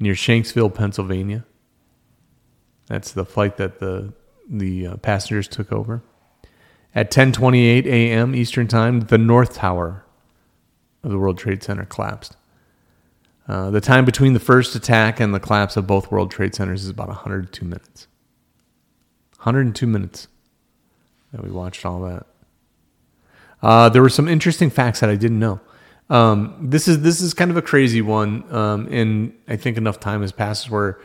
near 0.00 0.14
Shanksville, 0.14 0.74
Pennsylvania. 0.74 1.44
That's 2.86 3.12
the 3.12 3.24
flight 3.24 3.56
that 3.58 3.78
the 3.78 4.14
the 4.48 4.86
uh, 4.86 4.96
passengers 4.96 5.46
took 5.46 5.70
over. 5.70 6.02
At 6.92 7.12
10:28 7.12 7.86
a.m. 7.86 8.34
Eastern 8.34 8.66
Time, 8.66 9.00
the 9.00 9.18
North 9.18 9.54
Tower 9.54 10.04
of 11.04 11.10
the 11.10 11.18
World 11.18 11.38
Trade 11.38 11.62
Center 11.62 11.84
collapsed. 11.84 12.36
Uh, 13.46 13.70
the 13.70 13.80
time 13.80 14.04
between 14.04 14.32
the 14.32 14.40
first 14.40 14.74
attack 14.74 15.20
and 15.20 15.34
the 15.34 15.40
collapse 15.40 15.76
of 15.76 15.86
both 15.86 16.10
World 16.10 16.30
Trade 16.30 16.54
Centers 16.54 16.82
is 16.82 16.90
about 16.90 17.08
102 17.08 17.64
minutes. 17.64 18.08
102 19.40 19.86
minutes 19.86 20.28
that 21.32 21.42
we 21.42 21.50
watched 21.50 21.84
all 21.86 22.00
that. 22.02 22.26
Uh, 23.62 23.88
there 23.88 24.02
were 24.02 24.08
some 24.08 24.28
interesting 24.28 24.70
facts 24.70 25.00
that 25.00 25.10
I 25.10 25.16
didn't 25.16 25.38
know. 25.38 25.60
Um, 26.08 26.56
this 26.60 26.88
is 26.88 27.02
this 27.02 27.20
is 27.20 27.34
kind 27.34 27.50
of 27.50 27.56
a 27.56 27.62
crazy 27.62 28.02
one, 28.02 28.44
um, 28.52 28.88
and 28.90 29.32
I 29.48 29.56
think 29.56 29.76
enough 29.76 30.00
time 30.00 30.22
has 30.22 30.32
passed 30.32 30.70
where 30.70 30.98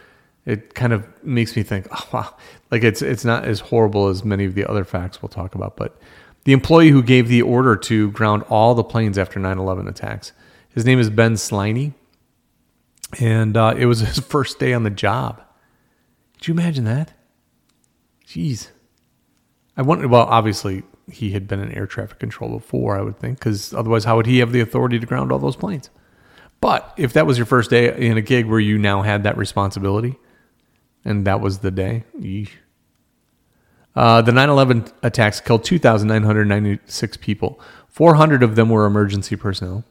it 0.46 0.74
kind 0.74 0.94
of 0.94 1.06
makes 1.24 1.56
me 1.56 1.64
think, 1.64 1.88
oh 1.92 2.10
wow, 2.12 2.36
like 2.72 2.84
it's 2.84 3.02
it's 3.02 3.24
not 3.24 3.46
as 3.46 3.60
horrible 3.60 4.08
as 4.08 4.24
many 4.26 4.46
of 4.46 4.56
the 4.56 4.66
other 4.70 4.84
facts 4.84 5.22
we'll 5.22 5.30
talk 5.30 5.54
about. 5.56 5.78
But 5.78 6.00
The 6.46 6.54
employee 6.54 6.90
who 6.90 7.04
gave 7.04 7.28
the 7.28 7.42
order 7.42 7.76
to 7.76 8.12
ground 8.12 8.44
all 8.50 8.74
the 8.76 8.84
planes 8.84 9.18
after 9.18 9.40
9 9.40 9.58
11 9.58 9.88
attacks. 9.88 10.32
His 10.70 10.86
name 10.86 11.00
is 11.00 11.10
Ben 11.10 11.36
Sliney. 11.36 11.94
And 13.20 13.56
uh, 13.56 13.76
it 13.78 13.86
was 13.86 14.00
his 14.02 14.20
first 14.34 14.60
day 14.60 14.74
on 14.74 14.84
the 14.84 14.90
job. 14.90 15.42
Could 16.38 16.48
you 16.48 16.54
imagine 16.54 16.84
that? 16.86 17.14
Jeez. 18.28 18.70
I 19.78 19.82
wonder, 19.82 20.08
well, 20.08 20.24
obviously, 20.24 20.84
he 21.12 21.32
had 21.32 21.48
been 21.48 21.60
in 21.60 21.72
air 21.72 21.86
traffic 21.86 22.20
control 22.20 22.52
before, 22.52 22.98
I 22.98 23.02
would 23.02 23.20
think, 23.20 23.40
because 23.40 23.74
otherwise, 23.74 24.06
how 24.06 24.16
would 24.16 24.26
he 24.26 24.40
have 24.40 24.52
the 24.52 24.62
authority 24.62 25.00
to 25.00 25.06
ground 25.06 25.32
all 25.32 25.40
those 25.40 25.56
planes? 25.56 25.90
But 26.62 26.94
if 26.98 27.14
that 27.14 27.28
was 27.28 27.38
your 27.38 27.46
first 27.46 27.70
day 27.70 27.96
in 27.96 28.18
a 28.18 28.22
gig 28.22 28.48
where 28.48 28.60
you 28.60 28.78
now 28.78 29.02
had 29.02 29.24
that 29.24 29.38
responsibility, 29.38 30.18
and 31.04 31.28
that 31.28 31.42
was 31.42 31.60
the 31.60 31.72
day, 31.72 32.06
yeesh. 32.20 32.50
Uh, 33.96 34.22
the 34.22 34.32
9 34.32 34.50
11 34.50 34.86
attacks 35.04 35.40
killed 35.40 35.64
2,996 35.64 37.18
people. 37.18 37.60
400 37.88 38.44
of 38.44 38.56
them 38.56 38.70
were 38.70 38.86
emergency 38.86 39.36
personnel. 39.36 39.86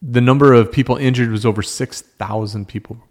The 0.00 0.20
number 0.20 0.54
of 0.54 0.72
people 0.72 0.96
injured 0.96 1.30
was 1.30 1.44
over 1.44 1.62
6,000 1.62 2.68
people. 2.68 3.02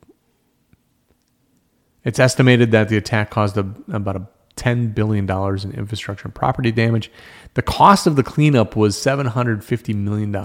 It's 2.04 2.20
estimated 2.20 2.72
that 2.72 2.90
the 2.90 2.98
attack 2.98 3.30
caused 3.30 3.58
a, 3.58 3.74
about 3.92 4.16
a 4.16 4.28
$10 4.56 4.94
billion 4.94 5.30
in 5.30 5.72
infrastructure 5.72 6.26
and 6.26 6.36
property 6.36 6.72
damage. 6.72 7.12
The 7.54 7.62
cost 7.62 8.08
of 8.08 8.16
the 8.16 8.24
cleanup 8.24 8.76
was 8.76 8.96
$750 8.96 9.96
million. 9.96 10.36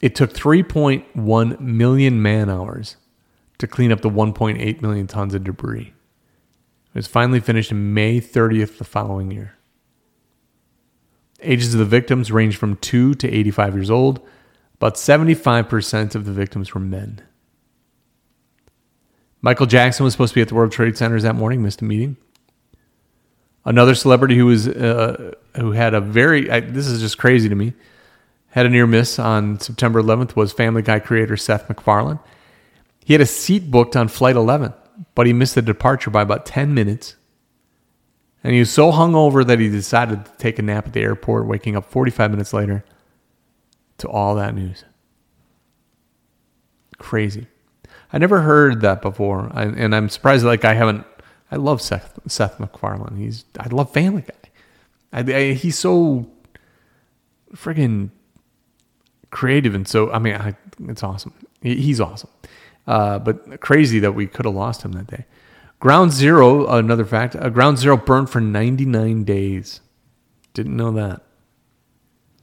It 0.00 0.14
took 0.14 0.32
3.1 0.32 1.60
million 1.60 2.22
man 2.22 2.48
hours 2.48 2.96
to 3.58 3.66
clean 3.66 3.92
up 3.92 4.00
the 4.00 4.10
1.8 4.10 4.82
million 4.82 5.06
tons 5.06 5.34
of 5.34 5.44
debris. 5.44 5.92
It 6.92 6.98
was 6.98 7.06
finally 7.06 7.40
finished 7.40 7.70
in 7.70 7.94
May 7.94 8.20
30th 8.20 8.78
the 8.78 8.84
following 8.84 9.30
year. 9.30 9.56
Ages 11.42 11.74
of 11.74 11.78
the 11.78 11.86
victims 11.86 12.32
range 12.32 12.56
from 12.56 12.76
2 12.76 13.14
to 13.14 13.30
85 13.30 13.74
years 13.74 13.90
old. 13.90 14.26
About 14.74 14.94
75% 14.94 16.14
of 16.14 16.24
the 16.24 16.32
victims 16.32 16.74
were 16.74 16.80
men. 16.80 17.22
Michael 19.42 19.66
Jackson 19.66 20.04
was 20.04 20.12
supposed 20.12 20.32
to 20.32 20.34
be 20.34 20.42
at 20.42 20.48
the 20.48 20.54
World 20.54 20.72
Trade 20.72 20.96
Centers 20.96 21.22
that 21.22 21.34
morning, 21.34 21.62
missed 21.62 21.80
a 21.80 21.84
meeting. 21.84 22.16
Another 23.64 23.94
celebrity 23.94 24.36
who 24.36 24.46
was 24.46 24.68
uh, 24.68 25.32
who 25.56 25.72
had 25.72 25.94
a 25.94 26.00
very 26.00 26.50
I, 26.50 26.60
this 26.60 26.86
is 26.86 27.00
just 27.00 27.18
crazy 27.18 27.48
to 27.48 27.54
me 27.54 27.74
had 28.50 28.66
a 28.66 28.68
near 28.68 28.86
miss 28.86 29.18
on 29.18 29.58
September 29.60 30.02
11th 30.02 30.36
was 30.36 30.52
Family 30.52 30.82
Guy 30.82 30.98
creator 30.98 31.36
Seth 31.36 31.68
MacFarlane. 31.68 32.18
He 33.04 33.14
had 33.14 33.20
a 33.20 33.26
seat 33.26 33.70
booked 33.70 33.96
on 33.96 34.08
flight 34.08 34.36
11, 34.36 34.74
but 35.14 35.26
he 35.26 35.32
missed 35.32 35.54
the 35.54 35.62
departure 35.62 36.10
by 36.10 36.22
about 36.22 36.46
10 36.46 36.74
minutes. 36.74 37.16
And 38.42 38.52
he 38.52 38.58
was 38.58 38.70
so 38.70 38.90
hungover 38.90 39.46
that 39.46 39.58
he 39.58 39.68
decided 39.68 40.24
to 40.24 40.32
take 40.38 40.58
a 40.58 40.62
nap 40.62 40.88
at 40.88 40.92
the 40.92 41.00
airport, 41.00 41.46
waking 41.46 41.76
up 41.76 41.90
45 41.90 42.30
minutes 42.30 42.52
later 42.52 42.84
to 43.98 44.08
all 44.08 44.34
that 44.34 44.54
news. 44.54 44.84
Crazy. 46.98 47.46
I 48.12 48.18
never 48.18 48.40
heard 48.40 48.80
that 48.80 49.02
before, 49.02 49.50
I, 49.54 49.64
and 49.64 49.94
I'm 49.94 50.08
surprised. 50.08 50.44
Like 50.44 50.64
I 50.64 50.74
haven't. 50.74 51.06
I 51.52 51.56
love 51.56 51.80
Seth 51.80 52.18
Seth 52.26 52.58
MacFarlane. 52.60 53.16
He's 53.16 53.44
I 53.58 53.68
love 53.68 53.92
Family 53.92 54.22
Guy. 54.22 54.34
I, 55.12 55.20
I, 55.20 55.52
he's 55.54 55.78
so 55.78 56.30
friggin' 57.54 58.10
creative 59.30 59.74
and 59.74 59.86
so 59.86 60.10
I 60.12 60.18
mean 60.18 60.34
I, 60.34 60.54
it's 60.88 61.02
awesome. 61.02 61.34
He, 61.62 61.76
he's 61.76 62.00
awesome. 62.00 62.30
Uh, 62.86 63.18
but 63.18 63.60
crazy 63.60 63.98
that 64.00 64.12
we 64.12 64.26
could 64.26 64.44
have 64.44 64.54
lost 64.54 64.82
him 64.82 64.92
that 64.92 65.06
day. 65.06 65.24
Ground 65.78 66.12
Zero, 66.12 66.66
another 66.66 67.04
fact. 67.04 67.36
Uh, 67.36 67.48
Ground 67.48 67.78
Zero 67.78 67.96
burned 67.96 68.28
for 68.28 68.40
99 68.40 69.24
days. 69.24 69.80
Didn't 70.54 70.76
know 70.76 70.92
that. 70.92 71.22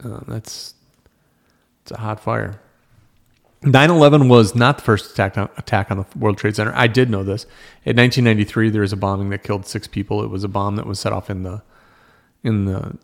Uh, 0.02 0.20
that's 0.26 0.74
it's 1.82 1.92
a 1.92 1.98
hot 1.98 2.20
fire. 2.20 2.60
9 3.62 3.90
11 3.90 4.28
was 4.28 4.54
not 4.54 4.78
the 4.78 4.84
first 4.84 5.10
attack 5.10 5.36
on, 5.36 5.48
attack 5.56 5.90
on 5.90 5.98
the 5.98 6.06
World 6.16 6.38
Trade 6.38 6.54
Center. 6.54 6.72
I 6.76 6.86
did 6.86 7.10
know 7.10 7.24
this. 7.24 7.44
In 7.84 7.96
1993, 7.96 8.70
there 8.70 8.82
was 8.82 8.92
a 8.92 8.96
bombing 8.96 9.30
that 9.30 9.42
killed 9.42 9.66
six 9.66 9.88
people. 9.88 10.22
It 10.22 10.28
was 10.30 10.44
a 10.44 10.48
bomb 10.48 10.76
that 10.76 10.86
was 10.86 11.00
set 11.00 11.12
off 11.12 11.28
in 11.28 11.42
the 11.42 11.62
in 12.44 12.66
the 12.66 12.96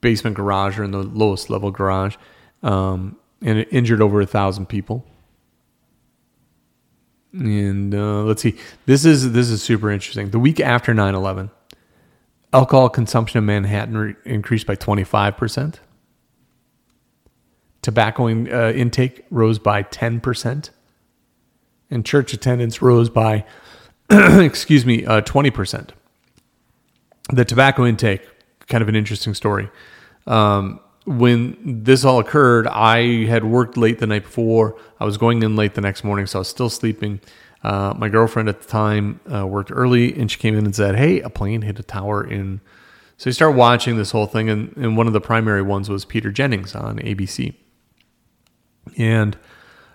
basement 0.00 0.34
garage 0.34 0.78
or 0.78 0.82
in 0.82 0.90
the 0.90 1.04
lowest 1.04 1.50
level 1.50 1.70
garage, 1.70 2.16
um, 2.64 3.16
and 3.40 3.58
it 3.58 3.68
injured 3.70 4.00
over 4.00 4.20
a 4.20 4.26
thousand 4.26 4.66
people. 4.66 5.06
And 7.32 7.94
uh, 7.94 8.24
let's 8.24 8.42
see, 8.42 8.58
this 8.86 9.04
is 9.04 9.32
this 9.32 9.50
is 9.50 9.62
super 9.62 9.90
interesting. 9.90 10.30
The 10.30 10.40
week 10.40 10.58
after 10.58 10.92
9 10.92 11.14
11, 11.14 11.50
alcohol 12.52 12.88
consumption 12.88 13.38
in 13.38 13.46
Manhattan 13.46 13.96
re- 13.96 14.14
increased 14.24 14.66
by 14.66 14.74
25 14.74 15.36
percent. 15.36 15.80
Tobacco 17.82 18.26
in, 18.26 18.52
uh, 18.52 18.72
intake 18.74 19.24
rose 19.30 19.58
by 19.58 19.82
10%. 19.82 20.70
And 21.90 22.06
church 22.06 22.32
attendance 22.32 22.80
rose 22.80 23.10
by, 23.10 23.44
excuse 24.10 24.86
me, 24.86 25.04
uh, 25.04 25.20
20%. 25.20 25.90
The 27.32 27.44
tobacco 27.44 27.84
intake, 27.84 28.22
kind 28.68 28.82
of 28.82 28.88
an 28.88 28.96
interesting 28.96 29.34
story. 29.34 29.68
Um, 30.26 30.80
when 31.04 31.82
this 31.82 32.04
all 32.04 32.20
occurred, 32.20 32.66
I 32.68 33.24
had 33.24 33.44
worked 33.44 33.76
late 33.76 33.98
the 33.98 34.06
night 34.06 34.22
before. 34.22 34.76
I 35.00 35.04
was 35.04 35.16
going 35.16 35.42
in 35.42 35.56
late 35.56 35.74
the 35.74 35.80
next 35.80 36.04
morning, 36.04 36.26
so 36.26 36.38
I 36.38 36.40
was 36.40 36.48
still 36.48 36.70
sleeping. 36.70 37.20
Uh, 37.64 37.94
my 37.96 38.08
girlfriend 38.08 38.48
at 38.48 38.60
the 38.60 38.68
time 38.68 39.20
uh, 39.32 39.46
worked 39.46 39.70
early, 39.72 40.16
and 40.18 40.30
she 40.30 40.38
came 40.38 40.56
in 40.56 40.64
and 40.64 40.74
said, 40.74 40.96
"Hey, 40.96 41.20
a 41.20 41.30
plane 41.30 41.62
hit 41.62 41.78
a 41.78 41.82
tower 41.82 42.24
in." 42.24 42.60
So 43.16 43.30
you 43.30 43.34
start 43.34 43.54
watching 43.54 43.96
this 43.96 44.10
whole 44.10 44.26
thing, 44.26 44.48
and, 44.48 44.76
and 44.76 44.96
one 44.96 45.06
of 45.06 45.12
the 45.12 45.20
primary 45.20 45.62
ones 45.62 45.88
was 45.88 46.04
Peter 46.04 46.30
Jennings 46.30 46.74
on 46.74 46.98
ABC. 46.98 47.54
And 48.96 49.36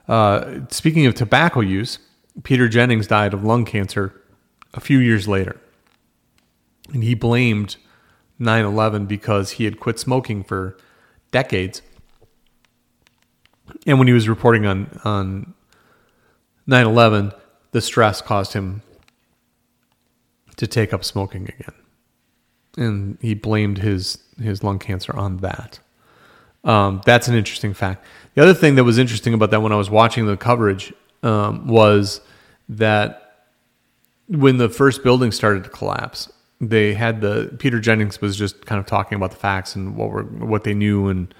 uh, 0.07 0.61
speaking 0.69 1.05
of 1.05 1.15
tobacco 1.15 1.59
use, 1.59 1.99
Peter 2.43 2.67
Jennings 2.67 3.07
died 3.07 3.33
of 3.33 3.43
lung 3.43 3.65
cancer 3.65 4.21
a 4.73 4.79
few 4.79 4.99
years 4.99 5.27
later. 5.27 5.59
And 6.93 7.03
he 7.03 7.15
blamed 7.15 7.77
9 8.39 8.65
11 8.65 9.05
because 9.07 9.51
he 9.51 9.65
had 9.65 9.79
quit 9.79 9.99
smoking 9.99 10.43
for 10.43 10.77
decades. 11.31 11.81
And 13.85 13.97
when 13.99 14.07
he 14.07 14.13
was 14.13 14.29
reporting 14.29 14.65
on, 14.65 14.99
on 15.03 15.53
9 16.67 16.85
11, 16.85 17.31
the 17.71 17.81
stress 17.81 18.21
caused 18.21 18.53
him 18.53 18.81
to 20.55 20.67
take 20.67 20.93
up 20.93 21.03
smoking 21.03 21.43
again. 21.43 21.73
And 22.77 23.17
he 23.21 23.33
blamed 23.33 23.79
his, 23.79 24.19
his 24.41 24.63
lung 24.63 24.79
cancer 24.79 25.15
on 25.15 25.37
that. 25.37 25.79
Um, 26.63 27.01
that's 27.05 27.27
an 27.27 27.35
interesting 27.35 27.73
fact. 27.73 28.03
The 28.35 28.43
other 28.43 28.53
thing 28.53 28.75
that 28.75 28.83
was 28.83 28.97
interesting 28.97 29.33
about 29.33 29.51
that 29.51 29.61
when 29.61 29.71
I 29.71 29.77
was 29.77 29.89
watching 29.89 30.25
the 30.25 30.37
coverage 30.37 30.93
um, 31.23 31.67
was 31.67 32.21
that 32.69 33.45
when 34.27 34.57
the 34.57 34.69
first 34.69 35.03
building 35.03 35.31
started 35.31 35.63
to 35.63 35.69
collapse, 35.69 36.31
they 36.59 36.93
had 36.93 37.21
the 37.21 37.55
Peter 37.59 37.79
Jennings 37.79 38.19
was 38.19 38.35
just 38.35 38.65
kind 38.65 38.79
of 38.79 38.85
talking 38.85 39.15
about 39.15 39.31
the 39.31 39.37
facts 39.37 39.75
and 39.75 39.95
what 39.95 40.09
were 40.09 40.23
what 40.23 40.63
they 40.63 40.73
knew 40.73 41.07
and 41.07 41.33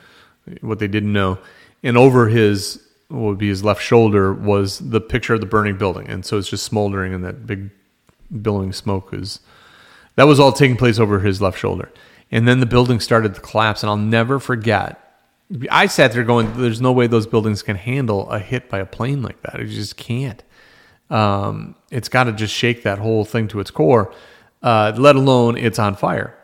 what 0.62 0.80
they 0.80 0.88
didn't 0.88 1.12
know, 1.12 1.38
and 1.84 1.98
over 1.98 2.28
his 2.28 2.82
what 3.10 3.22
would 3.22 3.38
be 3.38 3.48
his 3.48 3.64
left 3.64 3.82
shoulder 3.82 4.34
was 4.34 4.80
the 4.80 5.02
picture 5.02 5.34
of 5.34 5.40
the 5.40 5.46
burning 5.46 5.78
building, 5.78 6.08
and 6.08 6.26
so 6.26 6.38
it's 6.38 6.50
just 6.50 6.66
smoldering 6.66 7.14
and 7.14 7.24
that 7.24 7.46
big 7.46 7.70
billowing 8.42 8.74
smoke 8.74 9.14
is 9.14 9.40
that 10.16 10.26
was 10.26 10.40
all 10.40 10.52
taking 10.52 10.78
place 10.78 11.00
over 11.00 11.20
his 11.20 11.42
left 11.42 11.58
shoulder, 11.58 11.92
and 12.32 12.48
then 12.48 12.60
the 12.60 12.66
building 12.66 13.00
started 13.00 13.36
to 13.36 13.42
collapse, 13.42 13.84
and 13.84 13.90
I'll 13.90 13.98
never 13.98 14.40
forget 14.40 15.07
I 15.72 15.88
sat 15.88 16.12
there 16.12 16.24
going, 16.24 16.52
"There's 16.58 16.82
no 16.82 16.92
way 16.92 17.08
those 17.08 17.28
buildings 17.28 17.64
can 17.64 17.78
handle 17.78 18.30
a 18.30 18.40
hit 18.40 18.70
by 18.70 18.80
a 18.80 18.86
plane 18.86 19.22
like 19.22 19.42
that. 19.44 19.60
It 19.60 19.68
just 19.68 19.96
can't. 19.96 20.44
Um, 21.10 21.76
it's 21.90 22.10
got 22.10 22.26
to 22.26 22.34
just 22.34 22.54
shake 22.54 22.84
that 22.84 23.00
whole 23.00 23.24
thing 23.24 23.48
to 23.50 23.60
its 23.60 23.72
core. 23.72 24.14
Uh, 24.62 24.92
let 24.98 25.16
alone 25.16 25.58
it's 25.58 25.80
on 25.80 25.96
fire. 25.96 26.38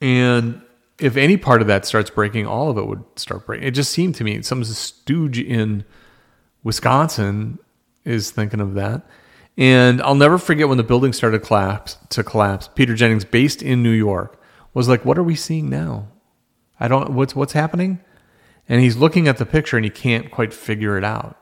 And 0.00 0.60
if 0.98 1.16
any 1.16 1.36
part 1.36 1.62
of 1.62 1.68
that 1.68 1.86
starts 1.86 2.10
breaking, 2.10 2.46
all 2.46 2.70
of 2.70 2.76
it 2.76 2.86
would 2.86 3.02
start 3.16 3.46
breaking. 3.46 3.66
It 3.66 3.70
just 3.70 3.92
seemed 3.92 4.14
to 4.16 4.24
me 4.24 4.42
some 4.42 4.62
stooge 4.64 5.38
in 5.38 5.84
Wisconsin 6.62 7.58
is 8.04 8.30
thinking 8.30 8.60
of 8.60 8.74
that. 8.74 9.06
And 9.56 10.02
I'll 10.02 10.14
never 10.14 10.36
forget 10.36 10.68
when 10.68 10.78
the 10.78 10.84
building 10.84 11.12
started 11.12 11.42
collapse 11.42 11.96
to 12.10 12.24
collapse. 12.24 12.68
Peter 12.74 12.94
Jennings, 12.94 13.24
based 13.24 13.62
in 13.62 13.82
New 13.82 13.90
York, 13.90 14.40
was 14.74 14.88
like, 14.88 15.04
"What 15.04 15.16
are 15.16 15.22
we 15.22 15.36
seeing 15.36 15.70
now? 15.70 16.08
I 16.80 16.88
don't. 16.88 17.10
What's 17.10 17.34
what's 17.36 17.52
happening?" 17.52 18.00
And 18.68 18.80
he's 18.80 18.96
looking 18.96 19.28
at 19.28 19.38
the 19.38 19.46
picture 19.46 19.76
and 19.76 19.84
he 19.84 19.90
can't 19.90 20.30
quite 20.30 20.54
figure 20.54 20.96
it 20.96 21.04
out. 21.04 21.36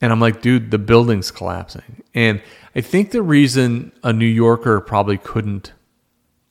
And 0.00 0.12
I'm 0.12 0.20
like, 0.20 0.42
dude, 0.42 0.70
the 0.70 0.78
building's 0.78 1.30
collapsing. 1.30 2.02
And 2.14 2.42
I 2.74 2.80
think 2.80 3.10
the 3.12 3.22
reason 3.22 3.92
a 4.02 4.12
New 4.12 4.26
Yorker 4.26 4.80
probably 4.80 5.16
couldn't 5.16 5.72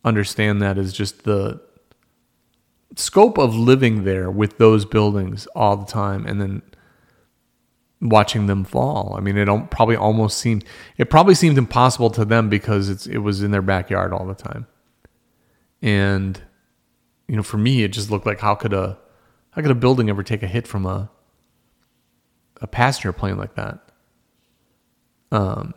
understand 0.06 0.62
that 0.62 0.78
is 0.78 0.94
just 0.94 1.24
the 1.24 1.62
scope 2.96 3.38
of 3.38 3.56
living 3.56 4.04
there 4.04 4.30
with 4.30 4.58
those 4.58 4.86
buildings 4.86 5.48
all 5.56 5.76
the 5.78 5.86
time 5.86 6.26
and 6.26 6.42
then 6.42 6.62
watching 8.02 8.48
them 8.48 8.64
fall. 8.64 9.16
I 9.18 9.22
mean, 9.22 9.38
it 9.38 9.48
probably 9.72 9.96
almost 9.96 10.38
seemed 10.38 10.66
it 10.98 11.10
probably 11.10 11.36
seemed 11.36 11.58
impossible 11.58 12.10
to 12.12 12.26
them 12.26 12.50
because 12.50 12.90
it's 12.90 13.08
it 13.08 13.20
was 13.20 13.42
in 13.42 13.52
their 13.52 13.62
backyard 13.62 14.14
all 14.14 14.26
the 14.26 14.36
time. 14.36 14.68
And 15.82 16.42
you 17.28 17.36
know, 17.36 17.44
for 17.44 17.58
me, 17.58 17.84
it 17.84 17.90
just 17.90 18.12
looked 18.12 18.26
like 18.26 18.40
how 18.40 18.56
could 18.56 18.74
a 18.74 18.98
how 19.54 19.62
could 19.62 19.72
a 19.72 19.76
building 19.76 20.10
ever 20.10 20.24
take 20.24 20.44
a 20.44 20.48
hit 20.48 20.68
from 20.68 20.86
a 20.86 21.10
a 22.62 22.68
passenger 22.68 23.12
plane 23.12 23.38
like 23.38 23.56
that? 23.56 23.80
Um, 25.32 25.74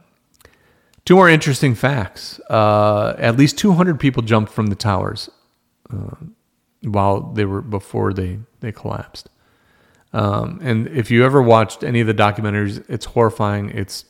two 1.05 1.17
more 1.17 1.29
interesting 1.29 1.75
facts. 1.75 2.39
Uh, 2.49 3.15
at 3.19 3.37
least 3.37 3.59
200 3.59 3.99
people 3.99 4.23
jumped 4.23 4.53
from 4.53 4.67
the 4.67 4.75
towers 4.75 5.29
uh, 5.93 6.15
while 6.83 7.21
they 7.21 7.45
were 7.45 7.63
before 7.63 8.13
they 8.13 8.39
they 8.61 8.73
collapsed. 8.73 9.29
Um, 10.13 10.61
and 10.63 10.87
if 10.89 11.11
you 11.11 11.25
ever 11.25 11.43
watched 11.43 11.83
any 11.83 12.01
of 12.01 12.07
the 12.07 12.15
documentaries, 12.15 12.85
it's 12.89 13.07
horrifying. 13.07 13.71
It's 13.71 14.05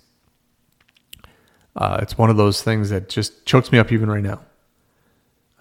uh, 1.75 1.99
it's 2.01 2.17
one 2.17 2.31
of 2.31 2.37
those 2.37 2.63
things 2.63 2.91
that 2.91 3.09
just 3.09 3.45
chokes 3.47 3.73
me 3.73 3.79
up 3.79 3.91
even 3.91 4.09
right 4.09 4.23
now. 4.23 4.41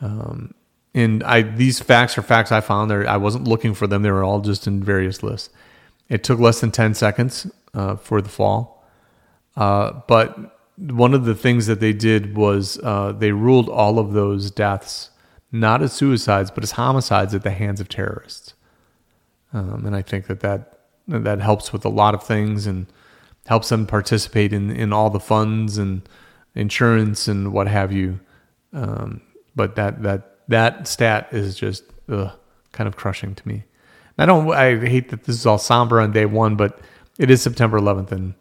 Um, 0.02 0.54
and 0.96 1.24
I 1.24 1.44
these 1.44 1.80
facts 1.80 2.18
are 2.18 2.24
facts 2.24 2.52
I 2.52 2.62
found. 2.62 2.90
There, 2.90 3.08
I 3.08 3.18
wasn't 3.18 3.48
looking 3.48 3.76
for 3.76 3.86
them. 3.86 4.02
They 4.02 4.12
were 4.12 4.24
all 4.24 4.42
just 4.42 4.66
in 4.66 4.84
various 4.84 5.22
lists. 5.22 5.50
It 6.10 6.24
took 6.24 6.40
less 6.40 6.60
than 6.62 6.72
ten 6.72 6.96
seconds 6.96 7.46
uh, 7.76 7.96
for 7.98 8.22
the 8.22 8.30
fall, 8.30 8.84
uh, 9.56 10.02
but 10.08 10.58
one 10.78 11.14
of 11.14 11.26
the 11.26 11.36
things 11.36 11.68
that 11.68 11.80
they 11.80 11.94
did 11.94 12.36
was 12.36 12.80
uh, 12.84 13.12
they 13.12 13.32
ruled 13.32 13.70
all 13.70 14.00
of 14.00 14.14
those 14.14 14.50
deaths 14.50 15.12
not 15.52 15.82
as 15.82 15.94
suicides, 15.94 16.52
but 16.52 16.64
as 16.64 16.72
homicides 16.72 17.34
at 17.34 17.44
the 17.44 17.52
hands 17.52 17.80
of 17.80 17.88
terrorists. 17.88 18.54
Um, 19.54 19.86
and 19.86 19.96
I 19.96 20.02
think 20.02 20.28
that, 20.28 20.42
that 20.42 20.82
that 21.08 21.40
helps 21.40 21.72
with 21.72 21.86
a 21.86 21.90
lot 21.90 22.14
of 22.14 22.24
things 22.24 22.68
and 22.68 22.88
helps 23.46 23.70
them 23.70 23.86
participate 23.86 24.52
in, 24.52 24.72
in 24.72 24.92
all 24.92 25.10
the 25.10 25.20
funds 25.20 25.78
and 25.78 26.02
insurance 26.56 27.28
and 27.28 27.54
what 27.54 27.68
have 27.68 27.92
you. 27.92 28.20
Um, 28.74 29.22
but 29.56 29.76
that 29.76 30.04
that 30.04 30.35
that 30.48 30.88
stat 30.88 31.30
is 31.32 31.56
just 31.56 31.84
ugh, 32.10 32.32
kind 32.72 32.88
of 32.88 32.96
crushing 32.96 33.36
to 33.36 33.48
me. 33.48 33.64
I 34.18 34.26
don't. 34.26 34.52
I 34.52 34.78
hate 34.78 35.10
that 35.10 35.24
this 35.24 35.36
is 35.36 35.46
all 35.46 35.58
somber 35.58 36.00
on 36.00 36.12
day 36.12 36.26
one, 36.26 36.56
but 36.56 36.80
it 37.18 37.30
is 37.30 37.42
September 37.42 37.80
11th, 37.80 38.12
and 38.12 38.34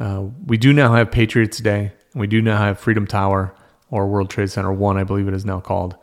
uh, 0.00 0.22
we 0.46 0.56
do 0.56 0.72
now 0.72 0.94
have 0.94 1.10
Patriots 1.10 1.58
Day, 1.58 1.92
and 2.12 2.20
we 2.20 2.26
do 2.26 2.42
now 2.42 2.58
have 2.58 2.78
Freedom 2.78 3.06
Tower 3.06 3.54
or 3.90 4.06
World 4.06 4.30
Trade 4.30 4.50
Center 4.50 4.72
One, 4.72 4.96
I 4.96 5.04
believe 5.04 5.28
it 5.28 5.34
is 5.34 5.44
now 5.44 5.60
called. 5.60 5.96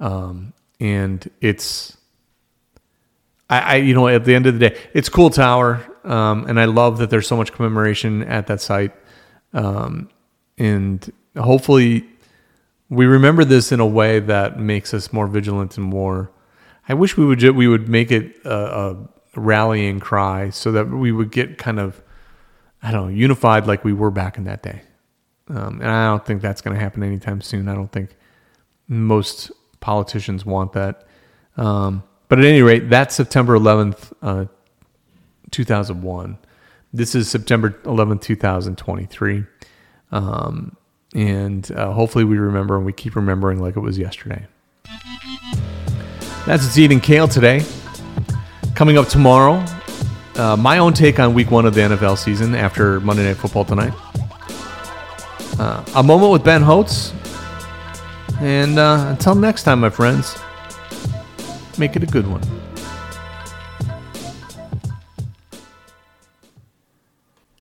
Um, 0.00 0.52
and 0.80 1.28
it's, 1.40 1.96
I, 3.48 3.58
I, 3.58 3.74
you 3.76 3.94
know, 3.94 4.08
at 4.08 4.24
the 4.24 4.34
end 4.34 4.46
of 4.46 4.58
the 4.58 4.70
day, 4.70 4.78
it's 4.94 5.08
cool 5.08 5.30
tower, 5.30 5.86
um, 6.04 6.46
and 6.46 6.58
I 6.58 6.64
love 6.64 6.98
that 6.98 7.10
there's 7.10 7.26
so 7.26 7.36
much 7.36 7.52
commemoration 7.52 8.22
at 8.24 8.48
that 8.48 8.60
site, 8.60 8.92
um, 9.52 10.08
and 10.58 11.12
hopefully 11.36 12.08
we 12.88 13.06
remember 13.06 13.44
this 13.44 13.72
in 13.72 13.80
a 13.80 13.86
way 13.86 14.20
that 14.20 14.58
makes 14.58 14.94
us 14.94 15.12
more 15.12 15.26
vigilant 15.26 15.76
and 15.76 15.86
more. 15.86 16.30
I 16.88 16.94
wish 16.94 17.16
we 17.16 17.24
would 17.24 17.42
we 17.42 17.66
would 17.66 17.88
make 17.88 18.12
it 18.12 18.36
a, 18.44 18.50
a 18.90 19.08
rallying 19.34 20.00
cry 20.00 20.50
so 20.50 20.72
that 20.72 20.88
we 20.88 21.12
would 21.12 21.30
get 21.30 21.58
kind 21.58 21.80
of 21.80 22.02
I 22.82 22.92
don't 22.92 23.06
know 23.06 23.14
unified 23.14 23.66
like 23.66 23.84
we 23.84 23.92
were 23.92 24.10
back 24.10 24.38
in 24.38 24.44
that 24.44 24.62
day. 24.62 24.82
Um, 25.48 25.80
and 25.80 25.88
I 25.88 26.06
don't 26.06 26.24
think 26.24 26.42
that's 26.42 26.60
going 26.60 26.74
to 26.74 26.80
happen 26.80 27.02
anytime 27.02 27.40
soon. 27.40 27.68
I 27.68 27.74
don't 27.74 27.90
think 27.90 28.16
most 28.88 29.50
politicians 29.80 30.44
want 30.44 30.72
that. 30.72 31.06
Um, 31.56 32.02
but 32.28 32.38
at 32.40 32.44
any 32.44 32.62
rate, 32.62 32.90
that's 32.90 33.14
September 33.14 33.56
11th, 33.56 34.12
uh, 34.22 34.46
2001. 35.52 36.38
This 36.92 37.14
is 37.14 37.30
September 37.30 37.70
11th, 37.84 38.22
2023. 38.22 39.44
Um, 40.10 40.76
and 41.14 41.70
uh, 41.72 41.92
hopefully 41.92 42.24
we 42.24 42.38
remember 42.38 42.76
and 42.76 42.84
we 42.84 42.92
keep 42.92 43.16
remembering 43.16 43.60
like 43.60 43.76
it 43.76 43.80
was 43.80 43.98
yesterday. 43.98 44.46
That's 46.46 46.62
what's 46.62 46.78
eating 46.78 47.00
kale 47.00 47.28
today. 47.28 47.64
Coming 48.74 48.98
up 48.98 49.08
tomorrow, 49.08 49.64
uh, 50.36 50.56
my 50.56 50.78
own 50.78 50.92
take 50.92 51.18
on 51.18 51.34
week 51.34 51.50
one 51.50 51.66
of 51.66 51.74
the 51.74 51.80
NFL 51.80 52.18
season 52.18 52.54
after 52.54 53.00
Monday 53.00 53.24
Night 53.24 53.36
Football 53.36 53.64
tonight. 53.64 53.92
Uh, 55.58 55.84
a 55.94 56.02
moment 56.02 56.32
with 56.32 56.44
Ben 56.44 56.62
Holtz. 56.62 57.12
And 58.40 58.78
uh, 58.78 59.06
until 59.08 59.34
next 59.34 59.62
time, 59.62 59.80
my 59.80 59.88
friends, 59.88 60.36
make 61.78 61.96
it 61.96 62.02
a 62.02 62.06
good 62.06 62.26
one. 62.26 62.42